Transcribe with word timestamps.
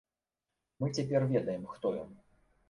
Мы 0.79 0.89
цяпер 0.99 1.27
ведаем, 1.35 1.69
хто 1.75 1.93
ён. 2.07 2.11